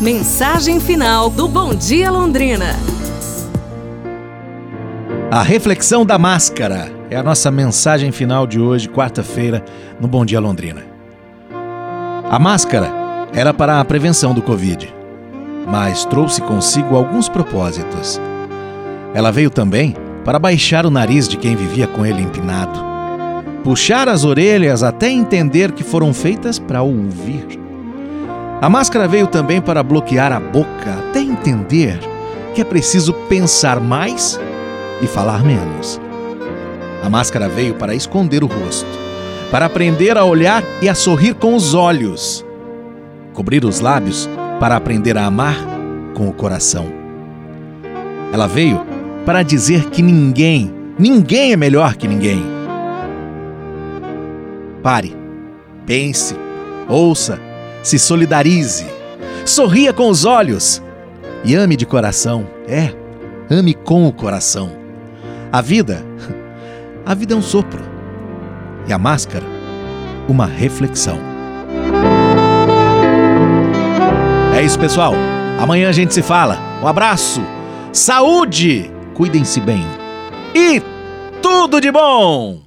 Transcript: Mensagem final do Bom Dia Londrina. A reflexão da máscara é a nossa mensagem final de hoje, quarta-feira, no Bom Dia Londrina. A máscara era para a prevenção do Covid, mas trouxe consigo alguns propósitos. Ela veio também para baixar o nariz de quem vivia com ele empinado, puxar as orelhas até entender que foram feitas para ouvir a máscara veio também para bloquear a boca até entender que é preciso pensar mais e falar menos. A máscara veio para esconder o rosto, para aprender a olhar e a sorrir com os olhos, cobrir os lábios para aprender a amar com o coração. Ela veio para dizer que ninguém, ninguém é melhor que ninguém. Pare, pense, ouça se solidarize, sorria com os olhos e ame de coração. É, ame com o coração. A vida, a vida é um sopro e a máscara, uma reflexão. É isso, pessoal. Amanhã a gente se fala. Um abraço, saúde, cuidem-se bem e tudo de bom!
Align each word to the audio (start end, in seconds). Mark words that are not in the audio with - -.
Mensagem 0.00 0.78
final 0.78 1.30
do 1.30 1.48
Bom 1.48 1.74
Dia 1.74 2.10
Londrina. 2.10 2.76
A 5.30 5.42
reflexão 5.42 6.04
da 6.04 6.18
máscara 6.18 6.92
é 7.08 7.16
a 7.16 7.22
nossa 7.22 7.50
mensagem 7.50 8.12
final 8.12 8.46
de 8.46 8.60
hoje, 8.60 8.90
quarta-feira, 8.90 9.64
no 9.98 10.06
Bom 10.06 10.26
Dia 10.26 10.38
Londrina. 10.38 10.84
A 12.30 12.38
máscara 12.38 12.92
era 13.32 13.54
para 13.54 13.80
a 13.80 13.84
prevenção 13.86 14.34
do 14.34 14.42
Covid, 14.42 14.94
mas 15.66 16.04
trouxe 16.04 16.42
consigo 16.42 16.94
alguns 16.94 17.30
propósitos. 17.30 18.20
Ela 19.14 19.32
veio 19.32 19.48
também 19.48 19.96
para 20.26 20.38
baixar 20.38 20.84
o 20.84 20.90
nariz 20.90 21.26
de 21.26 21.38
quem 21.38 21.56
vivia 21.56 21.86
com 21.86 22.04
ele 22.04 22.20
empinado, 22.20 22.84
puxar 23.64 24.10
as 24.10 24.24
orelhas 24.24 24.82
até 24.82 25.08
entender 25.08 25.72
que 25.72 25.82
foram 25.82 26.12
feitas 26.12 26.58
para 26.58 26.82
ouvir 26.82 27.65
a 28.60 28.70
máscara 28.70 29.06
veio 29.06 29.26
também 29.26 29.60
para 29.60 29.82
bloquear 29.82 30.32
a 30.32 30.40
boca 30.40 30.90
até 31.10 31.20
entender 31.20 31.98
que 32.54 32.62
é 32.62 32.64
preciso 32.64 33.12
pensar 33.28 33.78
mais 33.80 34.40
e 35.02 35.06
falar 35.06 35.44
menos. 35.44 36.00
A 37.02 37.10
máscara 37.10 37.50
veio 37.50 37.74
para 37.74 37.94
esconder 37.94 38.42
o 38.42 38.46
rosto, 38.46 38.88
para 39.50 39.66
aprender 39.66 40.16
a 40.16 40.24
olhar 40.24 40.64
e 40.80 40.88
a 40.88 40.94
sorrir 40.94 41.34
com 41.34 41.54
os 41.54 41.74
olhos, 41.74 42.44
cobrir 43.34 43.62
os 43.62 43.80
lábios 43.80 44.26
para 44.58 44.74
aprender 44.74 45.18
a 45.18 45.26
amar 45.26 45.56
com 46.14 46.26
o 46.26 46.32
coração. 46.32 46.86
Ela 48.32 48.46
veio 48.46 48.80
para 49.26 49.42
dizer 49.42 49.90
que 49.90 50.00
ninguém, 50.00 50.74
ninguém 50.98 51.52
é 51.52 51.56
melhor 51.56 51.94
que 51.94 52.08
ninguém. 52.08 52.42
Pare, 54.82 55.14
pense, 55.84 56.34
ouça 56.88 57.45
se 57.86 58.00
solidarize, 58.00 58.84
sorria 59.44 59.92
com 59.92 60.08
os 60.08 60.24
olhos 60.24 60.82
e 61.44 61.54
ame 61.54 61.76
de 61.76 61.86
coração. 61.86 62.44
É, 62.66 62.92
ame 63.48 63.74
com 63.74 64.08
o 64.08 64.12
coração. 64.12 64.72
A 65.52 65.60
vida, 65.60 66.04
a 67.06 67.14
vida 67.14 67.34
é 67.34 67.36
um 67.36 67.42
sopro 67.42 67.80
e 68.88 68.92
a 68.92 68.98
máscara, 68.98 69.44
uma 70.28 70.46
reflexão. 70.46 71.20
É 74.52 74.62
isso, 74.64 74.80
pessoal. 74.80 75.14
Amanhã 75.60 75.88
a 75.88 75.92
gente 75.92 76.12
se 76.12 76.22
fala. 76.22 76.58
Um 76.82 76.88
abraço, 76.88 77.40
saúde, 77.92 78.90
cuidem-se 79.14 79.60
bem 79.60 79.86
e 80.52 80.82
tudo 81.40 81.80
de 81.80 81.92
bom! 81.92 82.58